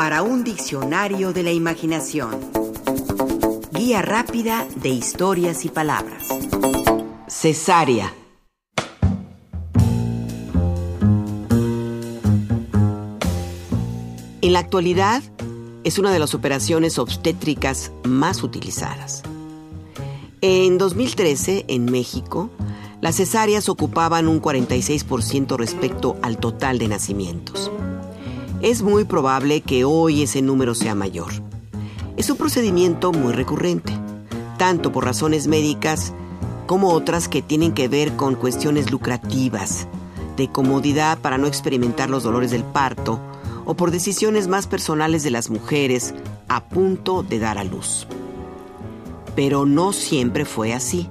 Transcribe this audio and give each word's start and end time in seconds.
para 0.00 0.22
un 0.22 0.44
diccionario 0.44 1.34
de 1.34 1.42
la 1.42 1.52
imaginación. 1.52 2.30
Guía 3.70 4.00
rápida 4.00 4.66
de 4.76 4.88
historias 4.88 5.66
y 5.66 5.68
palabras. 5.68 6.26
Cesárea. 7.28 8.10
En 14.40 14.54
la 14.54 14.60
actualidad 14.60 15.22
es 15.84 15.98
una 15.98 16.10
de 16.10 16.18
las 16.18 16.34
operaciones 16.34 16.98
obstétricas 16.98 17.92
más 18.02 18.42
utilizadas. 18.42 19.22
En 20.40 20.78
2013, 20.78 21.66
en 21.68 21.84
México, 21.84 22.48
las 23.02 23.16
cesáreas 23.16 23.68
ocupaban 23.68 24.28
un 24.28 24.40
46% 24.40 25.58
respecto 25.58 26.16
al 26.22 26.38
total 26.38 26.78
de 26.78 26.88
nacimientos. 26.88 27.70
Es 28.62 28.82
muy 28.82 29.04
probable 29.04 29.62
que 29.62 29.84
hoy 29.84 30.22
ese 30.22 30.42
número 30.42 30.74
sea 30.74 30.94
mayor. 30.94 31.32
Es 32.18 32.28
un 32.28 32.36
procedimiento 32.36 33.10
muy 33.10 33.32
recurrente, 33.32 33.90
tanto 34.58 34.92
por 34.92 35.06
razones 35.06 35.46
médicas 35.46 36.12
como 36.66 36.92
otras 36.92 37.26
que 37.26 37.40
tienen 37.40 37.72
que 37.72 37.88
ver 37.88 38.16
con 38.16 38.34
cuestiones 38.34 38.90
lucrativas, 38.90 39.86
de 40.36 40.48
comodidad 40.52 41.18
para 41.20 41.38
no 41.38 41.46
experimentar 41.46 42.10
los 42.10 42.22
dolores 42.22 42.50
del 42.50 42.62
parto 42.62 43.18
o 43.64 43.74
por 43.74 43.90
decisiones 43.90 44.46
más 44.46 44.66
personales 44.66 45.22
de 45.22 45.30
las 45.30 45.48
mujeres 45.48 46.14
a 46.48 46.68
punto 46.68 47.22
de 47.22 47.38
dar 47.38 47.56
a 47.56 47.64
luz. 47.64 48.06
Pero 49.34 49.64
no 49.64 49.94
siempre 49.94 50.44
fue 50.44 50.74
así. 50.74 51.08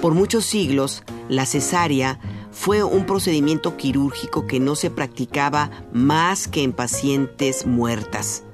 Por 0.00 0.14
muchos 0.14 0.44
siglos, 0.44 1.02
la 1.28 1.46
cesárea 1.46 2.20
fue 2.52 2.82
un 2.82 3.06
procedimiento 3.06 3.76
quirúrgico 3.76 4.46
que 4.46 4.60
no 4.60 4.74
se 4.74 4.90
practicaba 4.90 5.70
más 5.92 6.48
que 6.48 6.62
en 6.62 6.72
pacientes 6.72 7.66
muertas. 7.66 8.44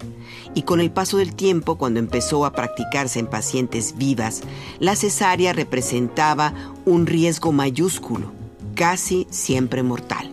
Y 0.54 0.62
con 0.62 0.80
el 0.80 0.90
paso 0.90 1.18
del 1.18 1.34
tiempo, 1.34 1.76
cuando 1.76 2.00
empezó 2.00 2.46
a 2.46 2.52
practicarse 2.52 3.18
en 3.18 3.26
pacientes 3.26 3.96
vivas, 3.98 4.42
la 4.78 4.96
cesárea 4.96 5.52
representaba 5.52 6.54
un 6.86 7.06
riesgo 7.06 7.52
mayúsculo, 7.52 8.32
casi 8.74 9.26
siempre 9.30 9.82
mortal. 9.82 10.32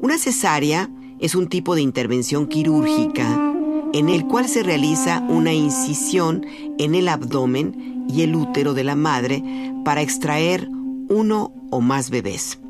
Una 0.00 0.16
cesárea 0.18 0.88
es 1.18 1.34
un 1.34 1.48
tipo 1.48 1.74
de 1.74 1.82
intervención 1.82 2.46
quirúrgica 2.46 3.49
en 3.92 4.08
el 4.08 4.26
cual 4.26 4.48
se 4.48 4.62
realiza 4.62 5.20
una 5.28 5.52
incisión 5.52 6.46
en 6.78 6.94
el 6.94 7.08
abdomen 7.08 8.06
y 8.08 8.22
el 8.22 8.34
útero 8.34 8.74
de 8.74 8.84
la 8.84 8.96
madre 8.96 9.42
para 9.84 10.02
extraer 10.02 10.68
uno 11.08 11.52
o 11.70 11.80
más 11.80 12.10
bebés. 12.10 12.60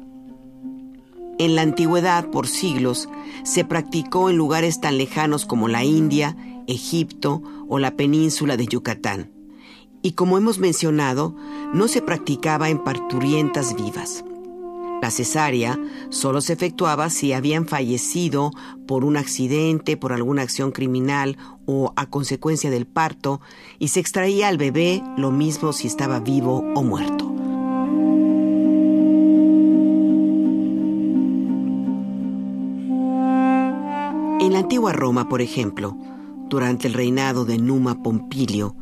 En 1.39 1.55
la 1.55 1.63
antigüedad, 1.63 2.31
por 2.31 2.47
siglos, 2.47 3.09
se 3.45 3.65
practicó 3.65 4.29
en 4.29 4.37
lugares 4.37 4.81
tan 4.81 4.99
lejanos 4.99 5.47
como 5.47 5.69
la 5.69 5.85
India, 5.85 6.37
Egipto 6.67 7.43
o 7.69 7.79
la 7.79 7.93
península 7.93 8.57
de 8.57 8.67
Yucatán. 8.67 9.31
Y 10.03 10.13
como 10.13 10.39
hemos 10.39 10.59
mencionado, 10.59 11.35
no 11.73 11.89
se 11.89 12.03
practicaba 12.03 12.69
en 12.69 12.85
parturientas 12.85 13.75
vivas. 13.75 14.25
La 15.01 15.11
cesárea 15.11 15.79
solo 16.11 16.41
se 16.41 16.53
efectuaba 16.53 17.09
si 17.09 17.33
habían 17.33 17.67
fallecido 17.67 18.51
por 18.87 19.05
un 19.05 19.17
accidente, 19.17 19.97
por 19.97 20.13
alguna 20.13 20.43
acción 20.43 20.73
criminal 20.73 21.39
o 21.65 21.93
a 21.97 22.07
consecuencia 22.07 22.71
del 22.71 22.87
parto 22.87 23.41
y 23.79 23.89
se 23.89 24.01
extraía 24.01 24.49
al 24.49 24.59
bebé 24.59 25.03
lo 25.17 25.31
mismo 25.31 25.73
si 25.73 25.87
estaba 25.87 26.21
vivo 26.21 26.65
o 26.75 26.83
muerto. 26.83 27.29
En 34.41 34.53
la 34.53 34.61
antigua 34.61 34.93
Roma, 34.93 35.29
por 35.29 35.41
ejemplo, 35.41 35.97
durante 36.49 36.89
el 36.89 36.95
reinado 36.95 37.45
de 37.45 37.57
Numa 37.57 38.03
Pompilio, 38.03 38.75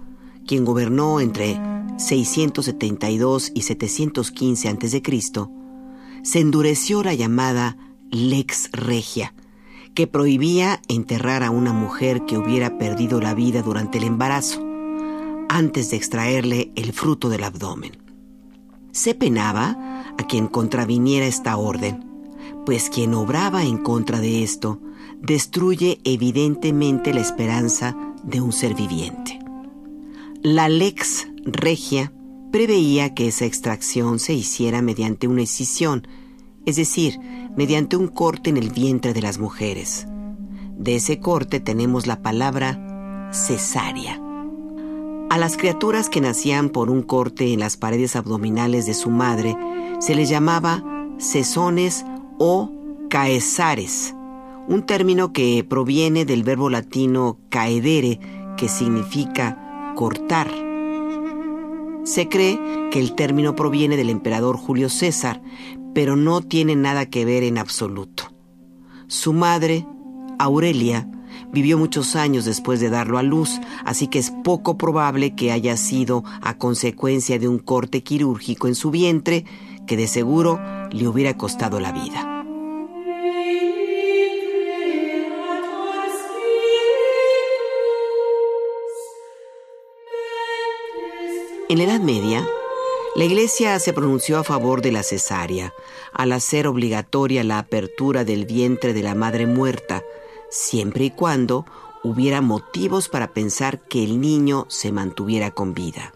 quien 0.46 0.64
gobernó 0.64 1.20
entre 1.20 1.60
672 1.98 3.52
y 3.54 3.62
715 3.62 4.68
a.C., 4.68 5.57
se 6.28 6.40
endureció 6.40 7.02
la 7.02 7.14
llamada 7.14 7.78
lex 8.10 8.68
regia, 8.72 9.32
que 9.94 10.06
prohibía 10.06 10.82
enterrar 10.86 11.42
a 11.42 11.50
una 11.50 11.72
mujer 11.72 12.26
que 12.26 12.36
hubiera 12.36 12.76
perdido 12.76 13.18
la 13.18 13.32
vida 13.32 13.62
durante 13.62 13.96
el 13.96 14.04
embarazo, 14.04 14.62
antes 15.48 15.90
de 15.90 15.96
extraerle 15.96 16.70
el 16.76 16.92
fruto 16.92 17.30
del 17.30 17.44
abdomen. 17.44 17.92
Se 18.92 19.14
penaba 19.14 20.04
a 20.18 20.26
quien 20.28 20.48
contraviniera 20.48 21.24
esta 21.24 21.56
orden, 21.56 22.04
pues 22.66 22.90
quien 22.90 23.14
obraba 23.14 23.64
en 23.64 23.78
contra 23.78 24.20
de 24.20 24.42
esto 24.42 24.82
destruye 25.22 25.98
evidentemente 26.04 27.14
la 27.14 27.20
esperanza 27.20 27.96
de 28.22 28.42
un 28.42 28.52
ser 28.52 28.74
viviente. 28.74 29.38
La 30.42 30.68
lex 30.68 31.26
regia 31.46 32.12
preveía 32.50 33.14
que 33.14 33.28
esa 33.28 33.44
extracción 33.44 34.18
se 34.18 34.32
hiciera 34.32 34.82
mediante 34.82 35.28
una 35.28 35.42
escisión, 35.42 36.06
es 36.66 36.76
decir, 36.76 37.18
mediante 37.56 37.96
un 37.96 38.08
corte 38.08 38.50
en 38.50 38.56
el 38.56 38.70
vientre 38.70 39.12
de 39.12 39.22
las 39.22 39.38
mujeres. 39.38 40.06
De 40.76 40.96
ese 40.96 41.18
corte 41.18 41.60
tenemos 41.60 42.06
la 42.06 42.22
palabra 42.22 43.30
cesárea. 43.32 44.20
A 45.30 45.36
las 45.36 45.56
criaturas 45.56 46.08
que 46.08 46.20
nacían 46.20 46.70
por 46.70 46.90
un 46.90 47.02
corte 47.02 47.52
en 47.52 47.60
las 47.60 47.76
paredes 47.76 48.16
abdominales 48.16 48.86
de 48.86 48.94
su 48.94 49.10
madre 49.10 49.56
se 49.98 50.14
les 50.14 50.28
llamaba 50.28 50.82
cesones 51.18 52.06
o 52.38 52.72
caesares, 53.10 54.14
un 54.68 54.84
término 54.86 55.32
que 55.32 55.64
proviene 55.68 56.24
del 56.24 56.44
verbo 56.44 56.70
latino 56.70 57.38
caedere, 57.48 58.20
que 58.56 58.68
significa 58.68 59.92
cortar. 59.96 60.67
Se 62.08 62.26
cree 62.26 62.58
que 62.90 63.00
el 63.00 63.14
término 63.14 63.54
proviene 63.54 63.98
del 63.98 64.08
emperador 64.08 64.56
Julio 64.56 64.88
César, 64.88 65.42
pero 65.94 66.16
no 66.16 66.40
tiene 66.40 66.74
nada 66.74 67.04
que 67.04 67.26
ver 67.26 67.42
en 67.42 67.58
absoluto. 67.58 68.32
Su 69.08 69.34
madre, 69.34 69.86
Aurelia, 70.38 71.06
vivió 71.52 71.76
muchos 71.76 72.16
años 72.16 72.46
después 72.46 72.80
de 72.80 72.88
darlo 72.88 73.18
a 73.18 73.22
luz, 73.22 73.60
así 73.84 74.06
que 74.06 74.18
es 74.18 74.32
poco 74.42 74.78
probable 74.78 75.34
que 75.34 75.52
haya 75.52 75.76
sido 75.76 76.24
a 76.40 76.56
consecuencia 76.56 77.38
de 77.38 77.46
un 77.46 77.58
corte 77.58 78.02
quirúrgico 78.02 78.68
en 78.68 78.74
su 78.74 78.90
vientre 78.90 79.44
que 79.86 79.98
de 79.98 80.08
seguro 80.08 80.58
le 80.90 81.06
hubiera 81.08 81.36
costado 81.36 81.78
la 81.78 81.92
vida. 81.92 82.37
En 91.70 91.76
la 91.76 91.84
Edad 91.84 92.00
Media, 92.00 92.48
la 93.14 93.24
Iglesia 93.24 93.78
se 93.78 93.92
pronunció 93.92 94.38
a 94.38 94.44
favor 94.44 94.80
de 94.80 94.90
la 94.90 95.02
cesárea, 95.02 95.74
al 96.14 96.32
hacer 96.32 96.66
obligatoria 96.66 97.44
la 97.44 97.58
apertura 97.58 98.24
del 98.24 98.46
vientre 98.46 98.94
de 98.94 99.02
la 99.02 99.14
madre 99.14 99.46
muerta, 99.46 100.02
siempre 100.48 101.04
y 101.04 101.10
cuando 101.10 101.66
hubiera 102.02 102.40
motivos 102.40 103.10
para 103.10 103.34
pensar 103.34 103.80
que 103.80 104.02
el 104.02 104.18
niño 104.18 104.64
se 104.70 104.92
mantuviera 104.92 105.50
con 105.50 105.74
vida. 105.74 106.14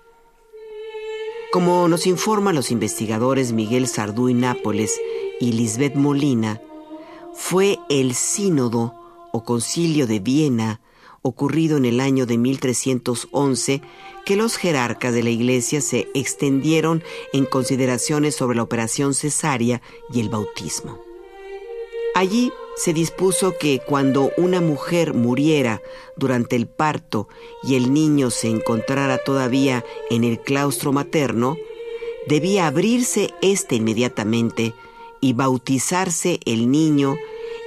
Como 1.52 1.86
nos 1.86 2.06
informan 2.06 2.54
los 2.54 2.70
investigadores 2.70 3.52
Miguel 3.52 3.88
Sardú 3.88 4.30
y 4.30 4.34
Nápoles 4.34 4.98
y 5.38 5.52
Lisbeth 5.52 5.96
Molina, 5.96 6.62
fue 7.34 7.78
el 7.90 8.14
sínodo 8.14 8.94
o 9.32 9.44
concilio 9.44 10.06
de 10.06 10.18
Viena 10.18 10.80
ocurrido 11.22 11.76
en 11.76 11.84
el 11.84 12.00
año 12.00 12.26
de 12.26 12.36
1311 12.36 13.80
que 14.24 14.36
los 14.36 14.56
jerarcas 14.56 15.14
de 15.14 15.22
la 15.22 15.30
Iglesia 15.30 15.80
se 15.80 16.08
extendieron 16.14 17.02
en 17.32 17.46
consideraciones 17.46 18.36
sobre 18.36 18.56
la 18.56 18.62
operación 18.62 19.14
cesárea 19.14 19.82
y 20.12 20.20
el 20.20 20.28
bautismo. 20.28 20.98
Allí 22.14 22.52
se 22.76 22.92
dispuso 22.92 23.56
que 23.58 23.80
cuando 23.86 24.32
una 24.36 24.60
mujer 24.60 25.14
muriera 25.14 25.80
durante 26.16 26.56
el 26.56 26.66
parto 26.66 27.28
y 27.62 27.74
el 27.76 27.92
niño 27.94 28.30
se 28.30 28.48
encontrara 28.48 29.18
todavía 29.18 29.84
en 30.10 30.24
el 30.24 30.40
claustro 30.40 30.92
materno, 30.92 31.56
debía 32.26 32.66
abrirse 32.66 33.30
éste 33.40 33.76
inmediatamente 33.76 34.74
y 35.20 35.32
bautizarse 35.32 36.40
el 36.44 36.70
niño, 36.70 37.16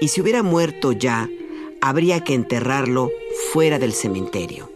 y 0.01 0.09
si 0.09 0.21
hubiera 0.21 0.43
muerto 0.43 0.91
ya, 0.91 1.29
habría 1.81 2.23
que 2.23 2.33
enterrarlo 2.33 3.11
fuera 3.51 3.79
del 3.79 3.93
cementerio. 3.93 4.69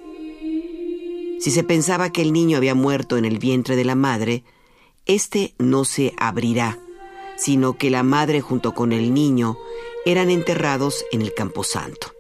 Si 1.40 1.52
se 1.52 1.64
pensaba 1.64 2.12
que 2.12 2.22
el 2.22 2.34
niño 2.34 2.58
había 2.58 2.76
muerto 2.76 3.18
en 3.18 3.26
el 3.26 3.40
vientre 3.40 3.76
de 3.76 3.86
la 3.86 3.96
madre, 3.96 4.44
éste 5.06 5.54
no 5.58 5.86
se 5.86 6.14
abrirá, 6.18 6.80
sino 7.38 7.78
que 7.78 7.90
la 7.90 8.04
madre 8.04 8.42
junto 8.42 8.74
con 8.74 8.92
el 8.92 9.14
niño 9.14 9.58
eran 10.06 10.30
enterrados 10.30 11.06
en 11.12 11.22
el 11.22 11.34
camposanto. 11.34 12.14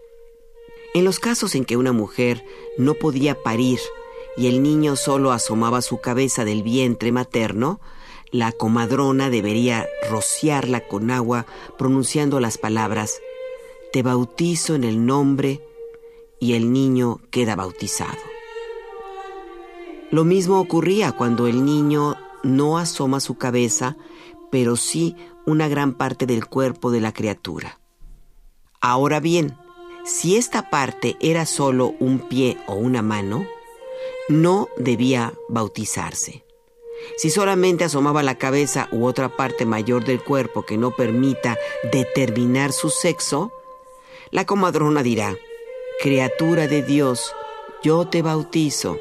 En 0.93 1.03
los 1.03 1.19
casos 1.19 1.53
en 1.55 1.65
que 1.65 1.77
una 1.77 1.91
mujer 1.91 2.43
no 2.77 2.93
podía 2.93 3.43
parir 3.43 3.79
y 4.37 4.47
el 4.47 4.63
niño 4.63 4.95
solo 4.95 5.31
asomaba 5.31 5.81
su 5.81 5.99
cabeza 5.99 6.45
del 6.45 6.63
vientre 6.63 7.11
materno, 7.11 7.81
la 8.31 8.51
comadrona 8.51 9.29
debería 9.29 9.87
rociarla 10.09 10.87
con 10.87 11.11
agua 11.11 11.45
pronunciando 11.77 12.39
las 12.39 12.57
palabras, 12.57 13.19
Te 13.91 14.03
bautizo 14.03 14.75
en 14.75 14.83
el 14.83 15.05
nombre 15.05 15.61
y 16.39 16.53
el 16.53 16.71
niño 16.71 17.19
queda 17.31 17.55
bautizado. 17.55 18.17
Lo 20.11 20.23
mismo 20.23 20.59
ocurría 20.59 21.11
cuando 21.11 21.47
el 21.47 21.65
niño 21.65 22.15
no 22.43 22.77
asoma 22.77 23.19
su 23.19 23.37
cabeza, 23.37 23.97
pero 24.49 24.75
sí 24.75 25.15
una 25.45 25.67
gran 25.67 25.93
parte 25.93 26.25
del 26.25 26.47
cuerpo 26.47 26.91
de 26.91 27.01
la 27.01 27.13
criatura. 27.13 27.79
Ahora 28.81 29.19
bien, 29.19 29.57
si 30.05 30.37
esta 30.37 30.69
parte 30.69 31.17
era 31.19 31.45
solo 31.45 31.93
un 31.99 32.19
pie 32.19 32.57
o 32.67 32.75
una 32.75 33.01
mano, 33.01 33.45
no 34.29 34.69
debía 34.77 35.33
bautizarse. 35.49 36.43
Si 37.17 37.29
solamente 37.29 37.83
asomaba 37.83 38.23
la 38.23 38.35
cabeza 38.35 38.89
u 38.91 39.05
otra 39.05 39.29
parte 39.29 39.65
mayor 39.65 40.05
del 40.05 40.23
cuerpo 40.23 40.63
que 40.65 40.77
no 40.77 40.91
permita 40.91 41.57
determinar 41.91 42.71
su 42.71 42.89
sexo, 42.89 43.51
la 44.31 44.45
comadrona 44.45 45.03
dirá, 45.03 45.35
criatura 46.01 46.67
de 46.67 46.81
Dios, 46.81 47.35
yo 47.83 48.07
te 48.07 48.21
bautizo. 48.21 48.97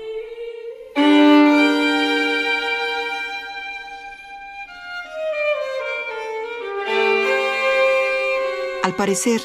Al 8.82 8.96
parecer, 8.96 9.40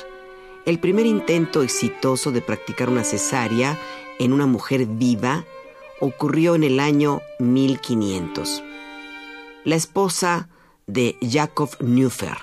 el 0.65 0.79
primer 0.79 1.05
intento 1.05 1.61
exitoso 1.61 2.31
de 2.31 2.41
practicar 2.41 2.89
una 2.89 3.03
cesárea 3.03 3.77
en 4.17 4.33
una 4.33 4.47
mujer 4.47 4.87
viva 4.87 5.45
ocurrió 5.99 6.55
en 6.55 6.63
el 6.63 6.79
año 6.79 7.21
1500. 7.37 8.63
La 9.63 9.75
esposa 9.75 10.49
de 10.87 11.17
Jakob 11.21 11.69
Neufer, 11.81 12.37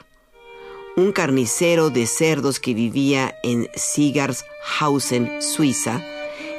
un 1.01 1.13
carnicero 1.13 1.89
de 1.89 2.07
cerdos 2.07 2.61
que 2.61 2.75
vivía 2.75 3.39
en 3.43 3.69
Sigarshausen, 3.75 5.41
Suiza, 5.41 6.05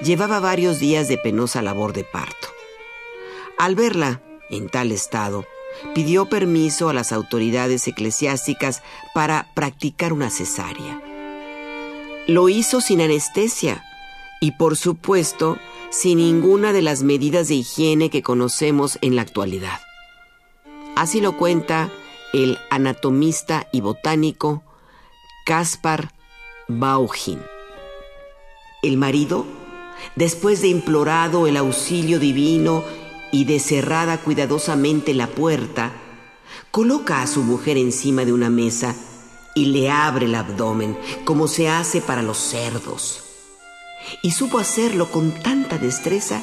llevaba 0.02 0.40
varios 0.40 0.80
días 0.80 1.08
de 1.08 1.18
penosa 1.18 1.62
labor 1.62 1.94
de 1.94 2.04
parto. 2.04 2.48
Al 3.60 3.76
verla 3.76 4.22
en 4.50 4.68
tal 4.68 4.92
estado, 4.92 5.46
pidió 5.94 6.26
permiso 6.26 6.90
a 6.90 6.94
las 6.94 7.12
autoridades 7.12 7.88
eclesiásticas 7.88 8.82
para 9.14 9.48
practicar 9.54 10.12
una 10.12 10.32
cesárea. 10.32 11.00
Lo 12.28 12.50
hizo 12.50 12.82
sin 12.82 13.02
anestesia 13.02 13.84
y 14.42 14.54
por 14.54 14.76
supuesto 14.76 15.60
sin 15.92 16.18
ninguna 16.18 16.74
de 16.74 16.82
las 16.82 17.04
medidas 17.04 17.48
de 17.48 17.56
higiene 17.56 18.10
que 18.10 18.24
conocemos 18.24 18.98
en 19.02 19.16
la 19.16 19.22
actualidad. 19.22 19.80
Así 20.96 21.22
lo 21.22 21.38
cuenta 21.38 21.92
el 22.34 22.58
anatomista 22.70 23.68
y 23.72 23.82
botánico 23.82 24.64
Caspar 25.46 26.14
Bauhin. 26.68 27.42
El 28.82 28.98
marido, 28.98 29.46
después 30.16 30.62
de 30.62 30.70
implorado 30.70 31.48
el 31.48 31.58
auxilio 31.58 32.20
divino 32.20 32.84
y 33.32 33.46
de 33.46 33.60
cerrada 33.60 34.18
cuidadosamente 34.18 35.14
la 35.14 35.28
puerta, 35.28 35.92
coloca 36.72 37.22
a 37.22 37.28
su 37.28 37.44
mujer 37.44 37.78
encima 37.78 38.26
de 38.26 38.34
una 38.34 38.50
mesa 38.50 38.96
y 39.54 39.66
le 39.66 39.92
abre 39.92 40.26
el 40.26 40.36
abdomen 40.36 40.98
como 41.26 41.48
se 41.48 41.70
hace 41.70 42.02
para 42.02 42.22
los 42.22 42.38
cerdos. 42.38 43.24
Y 44.24 44.32
supo 44.32 44.58
hacerlo 44.58 45.12
con 45.12 45.32
tanta 45.32 45.78
destreza 45.78 46.42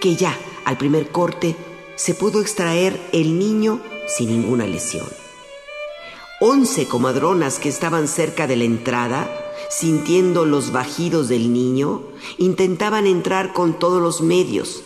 que 0.00 0.16
ya 0.16 0.36
al 0.64 0.78
primer 0.78 1.10
corte 1.10 1.56
se 1.96 2.14
pudo 2.14 2.40
extraer 2.40 3.00
el 3.12 3.38
niño 3.38 3.80
sin 4.06 4.30
ninguna 4.30 4.66
lesión. 4.66 5.06
Once 6.40 6.86
comadronas 6.86 7.58
que 7.58 7.68
estaban 7.68 8.08
cerca 8.08 8.46
de 8.46 8.56
la 8.56 8.64
entrada, 8.64 9.30
sintiendo 9.70 10.44
los 10.44 10.70
bajidos 10.70 11.28
del 11.28 11.52
niño, 11.52 12.02
intentaban 12.36 13.06
entrar 13.06 13.52
con 13.52 13.78
todos 13.78 14.02
los 14.02 14.20
medios, 14.20 14.82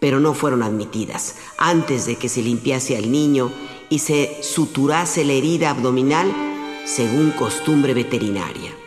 pero 0.00 0.20
no 0.20 0.34
fueron 0.34 0.62
admitidas 0.62 1.36
antes 1.56 2.06
de 2.06 2.16
que 2.16 2.28
se 2.28 2.42
limpiase 2.42 2.96
al 2.96 3.10
niño 3.10 3.52
y 3.88 4.00
se 4.00 4.42
suturase 4.42 5.24
la 5.24 5.32
herida 5.32 5.70
abdominal 5.70 6.30
según 6.84 7.30
costumbre 7.30 7.94
veterinaria. 7.94 8.81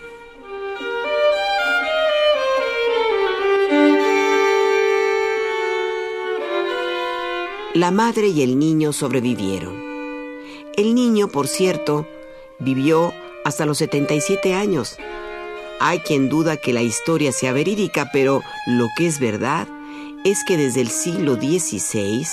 La 7.75 7.91
madre 7.91 8.29
y 8.29 8.41
el 8.41 8.57
niño 8.57 8.93
sobrevivieron. 8.93 9.75
El 10.77 10.95
niño, 10.95 11.27
por 11.27 11.49
cierto, 11.49 12.07
vivió 12.57 13.13
hasta 13.43 13.65
los 13.65 13.79
77 13.79 14.53
años. 14.53 14.95
Hay 15.81 15.99
quien 15.99 16.29
duda 16.29 16.55
que 16.55 16.71
la 16.71 16.83
historia 16.83 17.33
sea 17.33 17.51
verídica, 17.51 18.11
pero 18.13 18.41
lo 18.65 18.87
que 18.95 19.07
es 19.07 19.19
verdad 19.19 19.67
es 20.23 20.45
que 20.45 20.55
desde 20.55 20.79
el 20.79 20.87
siglo 20.87 21.35
XVI 21.35 22.25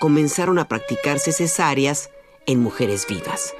comenzaron 0.00 0.60
a 0.60 0.68
practicarse 0.68 1.32
cesáreas 1.32 2.10
en 2.46 2.60
mujeres 2.60 3.04
vivas. 3.08 3.52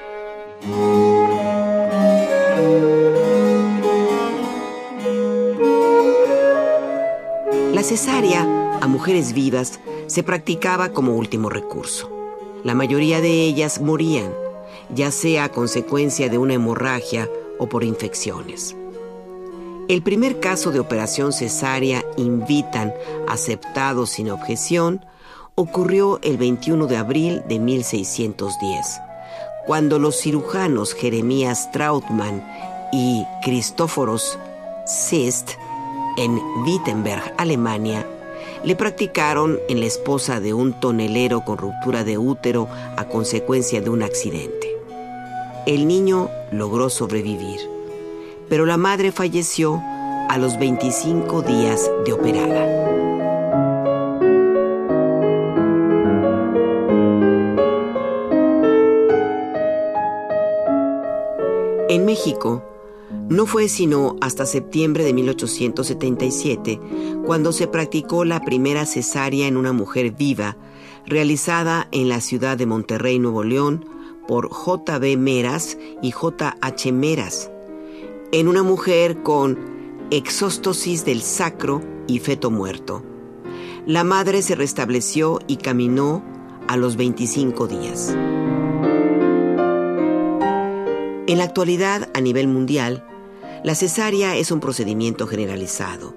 Cesárea 7.85 8.79
a 8.81 8.87
mujeres 8.87 9.35
vivas 9.35 9.79
se 10.07 10.23
practicaba 10.23 10.89
como 10.89 11.17
último 11.17 11.51
recurso. 11.51 12.11
La 12.65 12.75
mayoría 12.75 13.21
de 13.21 13.43
ellas 13.43 13.81
morían, 13.81 14.33
ya 14.95 15.11
sea 15.11 15.45
a 15.45 15.49
consecuencia 15.51 16.31
de 16.31 16.39
una 16.39 16.55
hemorragia 16.55 17.29
o 17.59 17.69
por 17.69 17.85
infecciones. 17.85 18.75
El 19.89 20.03
primer 20.03 20.41
caso 20.41 20.71
de 20.71 20.81
operación 20.81 21.35
cesárea 21.35 22.03
invitan 22.17 22.95
aceptado 23.29 24.07
sin 24.07 24.31
objeción 24.31 25.05
ocurrió 25.55 26.21
el 26.23 26.39
21 26.39 26.87
de 26.87 26.97
abril 26.97 27.43
de 27.47 27.59
1610, 27.59 29.01
cuando 29.67 29.99
los 29.99 30.19
cirujanos 30.19 30.95
Jeremías 30.95 31.71
Trautmann 31.71 32.43
y 32.93 33.27
Cristóforos 33.43 34.39
Sist 34.87 35.53
en 36.17 36.41
Wittenberg, 36.65 37.35
Alemania, 37.37 38.07
le 38.65 38.77
practicaron 38.77 39.59
en 39.69 39.81
la 39.81 39.87
esposa 39.87 40.41
de 40.41 40.55
un 40.55 40.79
tonelero 40.81 41.45
con 41.45 41.59
ruptura 41.59 42.05
de 42.05 42.19
útero 42.19 42.69
a 42.97 43.07
consecuencia 43.09 43.81
de 43.81 43.91
un 43.91 44.03
accidente. 44.03 44.75
El 45.67 45.87
niño 45.87 46.31
logró 46.51 46.91
sobrevivir, 46.91 47.61
pero 48.49 48.67
la 48.67 48.77
madre 48.77 49.13
falleció 49.13 49.83
a 50.29 50.39
los 50.39 50.59
25 50.59 51.43
días 51.43 51.91
de 52.07 52.13
operada. 52.13 52.85
En 61.89 62.07
México, 62.07 62.63
no 63.29 63.47
fue 63.47 63.69
sino 63.69 64.17
hasta 64.21 64.45
septiembre 64.45 65.05
de 65.05 65.15
1877 65.15 66.81
cuando 67.25 67.53
se 67.53 67.67
practicó 67.67 68.25
la 68.25 68.41
primera 68.41 68.85
cesárea 68.85 69.47
en 69.47 69.57
una 69.57 69.73
mujer 69.73 70.13
viva, 70.13 70.57
realizada 71.07 71.89
en 71.91 72.09
la 72.09 72.21
ciudad 72.21 72.59
de 72.59 72.67
Monterrey, 72.67 73.19
Nuevo 73.19 73.43
León, 73.43 73.87
por 74.29 74.51
J.B. 74.51 75.17
Meras 75.17 75.79
y 76.03 76.11
J.H. 76.11 76.93
Meras, 76.93 77.51
en 78.33 78.49
una 78.49 78.63
mujer 78.63 79.23
con 79.23 79.59
exóstosis 80.11 81.05
del 81.05 81.23
sacro 81.23 81.83
y 82.07 82.19
feto 82.19 82.51
muerto. 82.51 83.03
La 83.87 84.05
madre 84.05 84.43
se 84.43 84.55
restableció 84.55 85.41
y 85.47 85.57
caminó 85.57 86.23
a 86.69 86.77
los 86.77 86.97
25 86.97 87.67
días. 87.69 88.15
En 91.27 91.39
la 91.39 91.45
actualidad, 91.45 92.11
a 92.15 92.21
nivel 92.21 92.49
mundial, 92.49 93.05
la 93.65 93.75
cesárea 93.75 94.37
es 94.37 94.51
un 94.51 94.61
procedimiento 94.61 95.27
generalizado. 95.27 96.15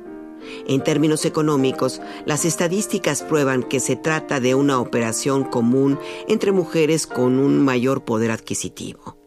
En 0.67 0.83
términos 0.83 1.23
económicos, 1.25 2.01
las 2.25 2.43
estadísticas 2.43 3.23
prueban 3.23 3.63
que 3.63 3.79
se 3.79 3.95
trata 3.95 4.41
de 4.41 4.53
una 4.53 4.79
operación 4.79 5.45
común 5.45 5.97
entre 6.27 6.51
mujeres 6.51 7.07
con 7.07 7.39
un 7.39 7.63
mayor 7.63 8.03
poder 8.03 8.31
adquisitivo. 8.31 9.17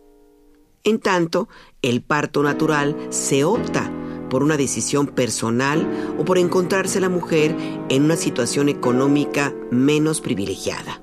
En 0.85 1.00
tanto, 1.00 1.49
el 1.81 2.03
parto 2.03 2.43
natural 2.43 2.95
se 3.09 3.45
opta 3.45 3.91
por 4.29 4.43
una 4.43 4.59
decisión 4.59 5.07
personal 5.07 6.15
o 6.19 6.25
por 6.25 6.37
encontrarse 6.37 7.00
la 7.00 7.09
mujer 7.09 7.57
en 7.89 8.05
una 8.05 8.17
situación 8.17 8.69
económica 8.69 9.55
menos 9.71 10.21
privilegiada. 10.21 11.03